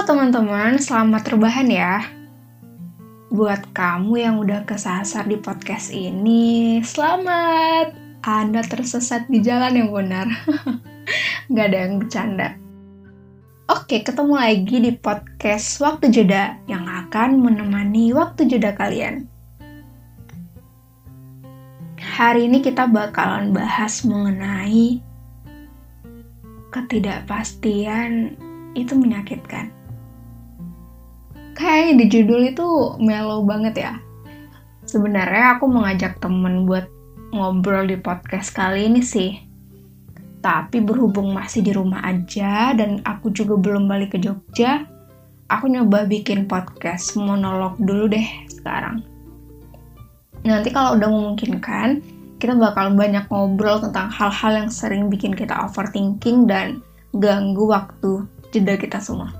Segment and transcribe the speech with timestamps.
[0.00, 2.00] Halo teman-teman, selamat rebahan ya.
[3.28, 7.92] Buat kamu yang udah kesasar di podcast ini, selamat.
[8.24, 10.24] Anda tersesat di jalan yang benar.
[11.52, 12.56] Gak ada yang bercanda.
[13.68, 19.28] Oke, ketemu lagi di podcast Waktu Jeda yang akan menemani waktu jeda kalian.
[22.00, 24.96] Hari ini kita bakalan bahas mengenai
[26.72, 28.32] ketidakpastian
[28.72, 29.76] itu menyakitkan.
[31.54, 32.66] Kayak di judul itu
[33.02, 33.92] mellow banget ya.
[34.86, 36.88] Sebenarnya aku mengajak temen buat
[37.30, 39.38] ngobrol di podcast kali ini sih.
[40.40, 44.88] Tapi berhubung masih di rumah aja dan aku juga belum balik ke Jogja,
[45.52, 49.04] aku nyoba bikin podcast monolog dulu deh sekarang.
[50.40, 52.00] Nanti kalau udah memungkinkan,
[52.40, 56.80] kita bakal banyak ngobrol tentang hal-hal yang sering bikin kita overthinking dan
[57.12, 59.39] ganggu waktu jeda kita semua.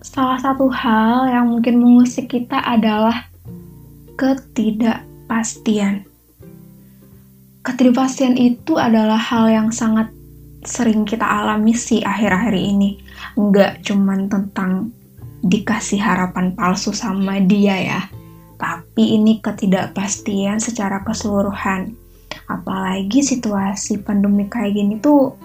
[0.00, 3.28] Salah satu hal yang mungkin mengusik kita adalah
[4.16, 6.08] ketidakpastian.
[7.60, 10.08] Ketidakpastian itu adalah hal yang sangat
[10.64, 12.96] sering kita alami sih akhir-akhir ini.
[13.36, 14.88] Nggak cuman tentang
[15.44, 18.00] dikasih harapan palsu sama dia ya,
[18.56, 21.92] tapi ini ketidakpastian secara keseluruhan.
[22.48, 25.36] Apalagi situasi pandemi kayak gini tuh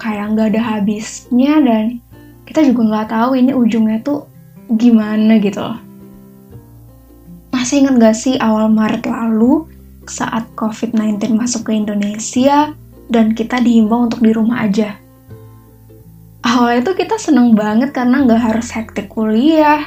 [0.00, 2.00] kayak nggak ada habisnya dan
[2.46, 4.24] kita juga nggak tahu ini ujungnya tuh
[4.70, 5.78] gimana gitu loh.
[7.54, 9.66] Masih ingat gak sih awal Maret lalu
[10.06, 12.70] saat COVID-19 masuk ke Indonesia
[13.10, 14.94] dan kita dihimbau untuk di rumah aja?
[16.46, 19.82] Awalnya tuh kita seneng banget karena nggak harus hektik kuliah,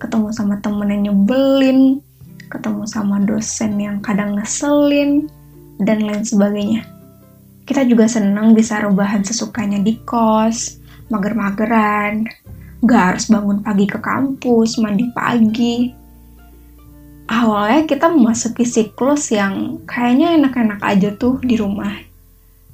[0.00, 2.00] ketemu sama temen yang nyebelin,
[2.48, 5.28] ketemu sama dosen yang kadang ngeselin,
[5.84, 6.88] dan lain sebagainya.
[7.68, 12.28] Kita juga senang bisa rebahan sesukanya di kos, mager-mageran,
[12.84, 15.90] gak harus bangun pagi ke kampus, mandi pagi.
[17.28, 21.92] Awalnya kita memasuki siklus yang kayaknya enak-enak aja tuh di rumah.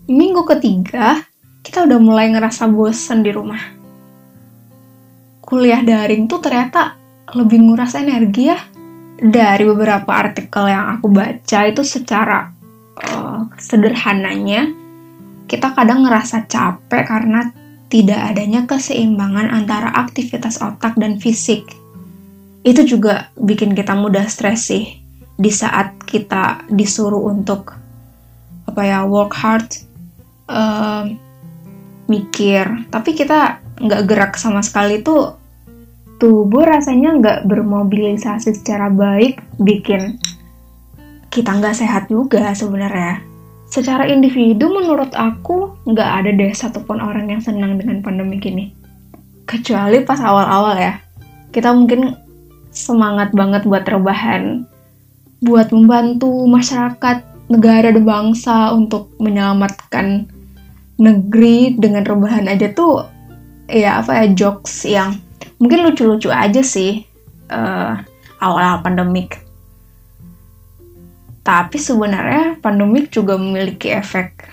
[0.06, 1.19] Minggu ketiga,
[1.65, 3.59] kita udah mulai ngerasa bosen di rumah.
[5.43, 6.94] Kuliah daring tuh ternyata
[7.34, 8.61] lebih nguras energi ya
[9.19, 12.53] dari beberapa artikel yang aku baca itu secara
[13.00, 14.71] uh, sederhananya
[15.49, 17.49] kita kadang ngerasa capek karena
[17.94, 21.62] tidak adanya keseimbangan antara aktivitas otak dan fisik.
[22.66, 24.99] Itu juga bikin kita mudah stres sih
[25.38, 27.78] di saat kita disuruh untuk
[28.66, 29.71] apa ya work hard,
[30.50, 31.06] uh,
[32.10, 35.38] mikir, tapi kita nggak gerak sama sekali tuh
[36.19, 40.19] tubuh rasanya nggak bermobilisasi secara baik bikin
[41.31, 43.34] kita nggak sehat juga sebenarnya.
[43.75, 48.71] Secara individu menurut aku nggak ada deh satupun orang yang senang dengan pandemi ini.
[49.51, 50.95] Kecuali pas awal-awal ya.
[51.51, 52.15] Kita mungkin
[52.71, 54.62] semangat banget buat rebahan.
[55.43, 60.31] Buat membantu masyarakat, negara dan bangsa untuk menyelamatkan
[60.95, 63.11] negeri dengan rebahan aja tuh
[63.67, 65.19] ya apa ya jokes yang
[65.59, 67.03] mungkin lucu-lucu aja sih
[67.51, 67.99] uh,
[68.39, 69.44] awal-awal pandemik.
[71.44, 74.49] Tapi sebenarnya pandemik juga memiliki efek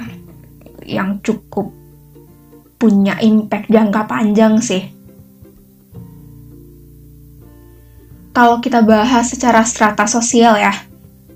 [0.83, 1.71] yang cukup
[2.75, 4.83] punya impact jangka panjang sih.
[8.35, 10.75] Kalau kita bahas secara strata sosial ya,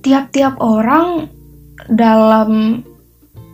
[0.03, 1.31] tiap-tiap orang
[1.87, 2.81] dalam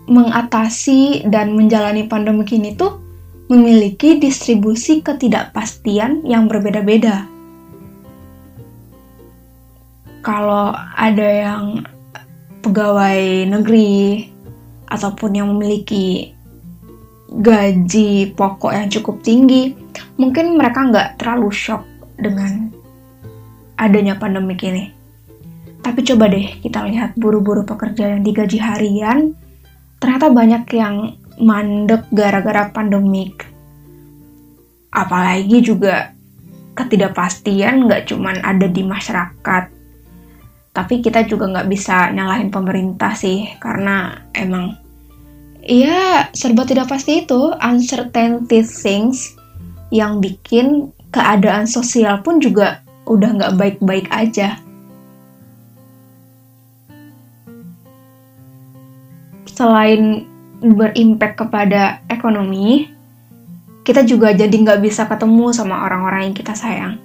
[0.10, 3.02] mengatasi dan menjalani pandemik ini tuh
[3.52, 7.28] memiliki distribusi ketidakpastian yang berbeda-beda.
[10.22, 11.84] Kalau ada yang
[12.62, 14.30] pegawai negeri
[14.88, 16.34] ataupun yang memiliki
[17.32, 19.72] gaji pokok yang cukup tinggi,
[20.20, 21.88] mungkin mereka nggak terlalu shock
[22.20, 22.70] dengan
[23.80, 24.92] adanya pandemi ini.
[25.82, 29.34] Tapi coba deh kita lihat buru-buru pekerja yang digaji harian,
[29.98, 33.48] ternyata banyak yang mandek gara-gara pandemik.
[34.92, 36.12] Apalagi juga
[36.76, 39.71] ketidakpastian nggak cuman ada di masyarakat,
[40.72, 44.80] tapi kita juga nggak bisa nyalahin pemerintah sih, karena emang
[45.62, 49.38] Iya, serba tidak pasti itu, uncertainty things
[49.94, 54.58] yang bikin keadaan sosial pun juga udah nggak baik-baik aja.
[59.46, 60.26] Selain
[60.66, 62.90] berimpact kepada ekonomi,
[63.86, 66.98] kita juga jadi nggak bisa ketemu sama orang-orang yang kita sayang.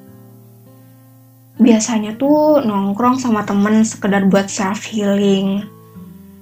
[1.56, 5.64] Biasanya tuh nongkrong sama temen sekedar buat self healing,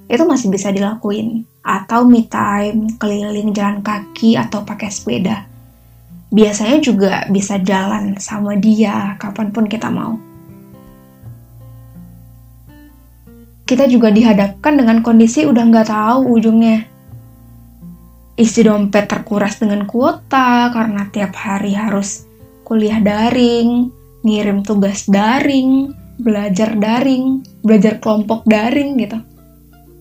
[0.05, 1.47] itu masih bisa dilakuin.
[1.65, 5.49] Atau me time, keliling jalan kaki atau pakai sepeda.
[6.35, 10.19] biasanya juga bisa jalan sama dia kapan pun kita mau.
[13.63, 16.85] Kita juga dihadapkan dengan kondisi udah nggak tahu ujungnya.
[18.35, 22.27] Isi dompet terkuras dengan kuota karena tiap hari harus
[22.67, 23.89] kuliah daring,
[24.25, 29.21] ngirim tugas daring, belajar daring, belajar kelompok daring gitu.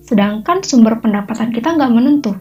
[0.08, 2.32] Sedangkan sumber pendapatan kita nggak menentu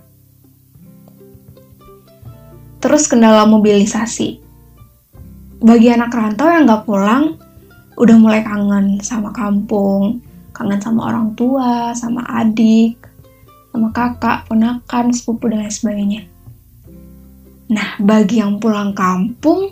[2.83, 4.43] Terus kendala mobilisasi.
[5.63, 7.39] Bagi anak rantau yang gak pulang,
[7.95, 10.19] udah mulai kangen sama kampung,
[10.51, 12.99] kangen sama orang tua, sama adik,
[13.71, 16.21] sama kakak, ponakan, sepupu, dan lain sebagainya.
[17.71, 19.71] Nah, bagi yang pulang kampung,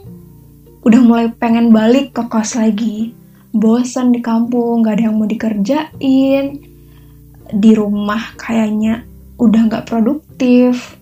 [0.81, 3.13] udah mulai pengen balik ke kos lagi.
[3.51, 6.45] Bosan di kampung, gak ada yang mau dikerjain.
[7.51, 9.04] Di rumah kayaknya
[9.38, 10.95] udah gak produktif,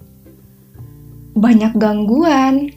[1.38, 2.74] banyak gangguan.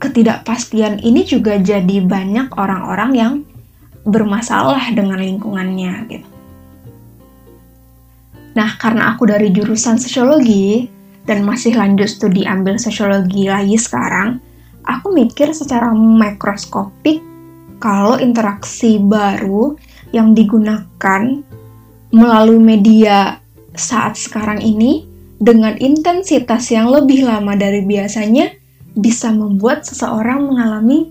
[0.00, 3.32] Ketidakpastian ini juga jadi banyak orang-orang yang
[4.04, 6.28] bermasalah dengan lingkungannya gitu.
[8.50, 14.40] Nah, karena aku dari jurusan sosiologi dan masih lanjut studi ambil sosiologi lagi sekarang,
[14.88, 17.20] aku mikir secara mikroskopik
[17.80, 19.76] kalau interaksi baru
[20.12, 21.22] yang digunakan
[22.10, 23.38] melalui media
[23.76, 25.06] saat sekarang ini
[25.40, 28.52] dengan intensitas yang lebih lama dari biasanya
[28.92, 31.08] bisa membuat seseorang mengalami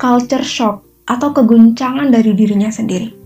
[0.00, 3.17] culture shock atau keguncangan dari dirinya sendiri.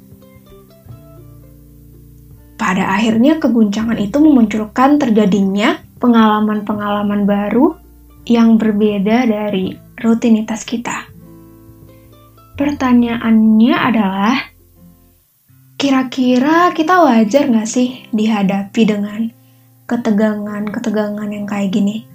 [2.73, 7.77] Pada akhirnya keguncangan itu memunculkan terjadinya pengalaman-pengalaman baru
[8.25, 11.05] yang berbeda dari rutinitas kita.
[12.57, 14.41] Pertanyaannya adalah,
[15.77, 19.29] kira-kira kita wajar nggak sih dihadapi dengan
[19.85, 22.09] ketegangan-ketegangan yang kayak gini.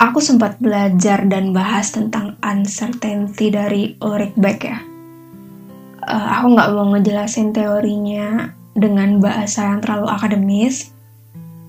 [0.00, 4.80] Aku sempat belajar dan bahas tentang uncertainty dari Ulrich Beck ya.
[6.00, 10.90] Uh, aku nggak mau ngejelasin teorinya dengan bahasa yang terlalu akademis,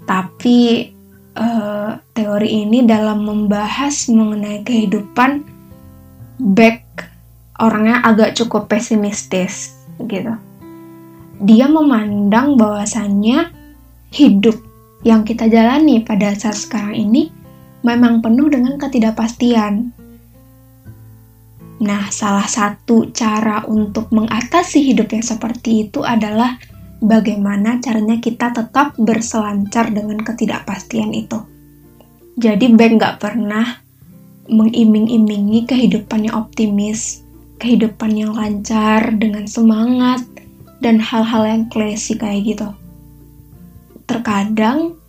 [0.08, 0.90] tapi
[1.36, 5.44] uh, teori ini dalam membahas mengenai kehidupan
[6.42, 6.82] Beck
[7.62, 9.78] orangnya agak cukup pesimistis
[10.10, 10.34] gitu.
[11.42, 13.54] Dia memandang bahwasannya
[14.10, 14.58] hidup
[15.06, 17.30] yang kita jalani pada saat sekarang ini
[17.86, 19.94] memang penuh dengan ketidakpastian.
[21.82, 26.62] Nah, salah satu cara untuk mengatasi hidup yang seperti itu adalah
[27.02, 31.42] bagaimana caranya kita tetap berselancar dengan ketidakpastian itu.
[32.40, 33.82] Jadi, Beck nggak pernah
[34.48, 37.26] mengiming-imingi kehidupan yang optimis,
[37.60, 40.24] kehidupan yang lancar, dengan semangat,
[40.82, 42.70] dan hal-hal yang klise kayak gitu
[44.12, 45.00] terkadang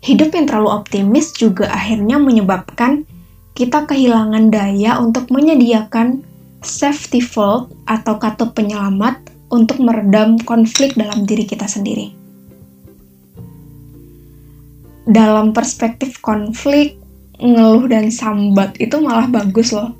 [0.00, 3.04] hidup yang terlalu optimis juga akhirnya menyebabkan
[3.52, 6.24] kita kehilangan daya untuk menyediakan
[6.64, 9.20] safety valve atau katup penyelamat
[9.50, 12.10] untuk meredam konflik dalam diri kita sendiri.
[15.06, 16.98] Dalam perspektif konflik,
[17.38, 19.94] ngeluh dan sambat itu malah bagus loh.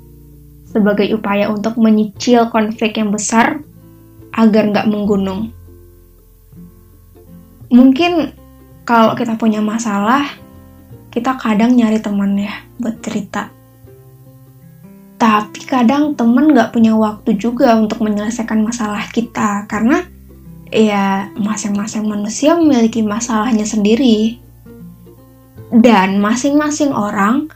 [0.67, 3.63] Sebagai upaya untuk menyicil konflik yang besar
[4.35, 5.55] agar nggak menggunung.
[7.71, 8.35] Mungkin
[8.83, 10.27] kalau kita punya masalah,
[11.11, 13.56] kita kadang nyari teman ya buat cerita.
[15.17, 20.05] Tapi kadang temen gak punya waktu juga untuk menyelesaikan masalah kita karena
[20.69, 24.37] ya masing-masing manusia memiliki masalahnya sendiri.
[25.73, 27.51] Dan masing-masing orang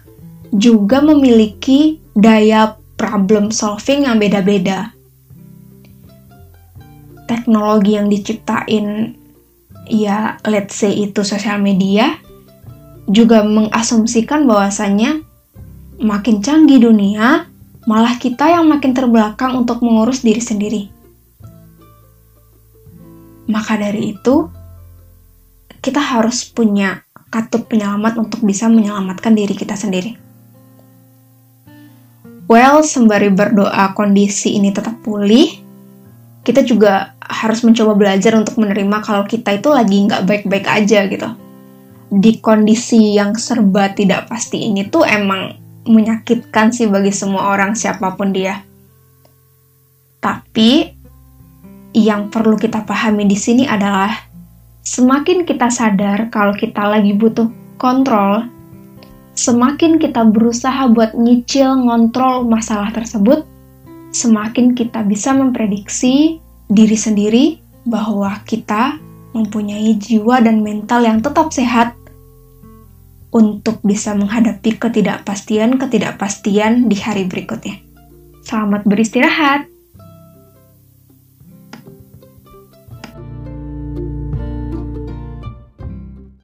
[0.52, 4.92] juga memiliki daya problem solving yang beda-beda.
[7.30, 9.16] Teknologi yang diciptain
[9.88, 12.20] ya let's say itu sosial media
[13.08, 15.24] juga mengasumsikan bahwasannya
[16.02, 17.51] makin canggih dunia,
[17.90, 20.84] malah kita yang makin terbelakang untuk mengurus diri sendiri.
[23.50, 24.48] Maka dari itu,
[25.82, 27.02] kita harus punya
[27.34, 30.14] katup penyelamat untuk bisa menyelamatkan diri kita sendiri.
[32.52, 35.48] Well, sembari berdoa kondisi ini tetap pulih,
[36.44, 41.30] kita juga harus mencoba belajar untuk menerima kalau kita itu lagi nggak baik-baik aja gitu.
[42.12, 48.14] Di kondisi yang serba tidak pasti ini tuh emang menyakitkan sih bagi semua orang siapa
[48.14, 48.62] pun dia.
[50.22, 50.94] Tapi
[51.98, 54.14] yang perlu kita pahami di sini adalah
[54.86, 57.50] semakin kita sadar kalau kita lagi butuh
[57.82, 58.46] kontrol,
[59.34, 63.44] semakin kita berusaha buat nyicil ngontrol masalah tersebut,
[64.14, 66.38] semakin kita bisa memprediksi
[66.70, 67.46] diri sendiri
[67.84, 71.96] bahwa kita mempunyai jiwa dan mental yang tetap sehat
[73.32, 77.80] untuk bisa menghadapi ketidakpastian-ketidakpastian di hari berikutnya.
[78.44, 79.72] Selamat beristirahat.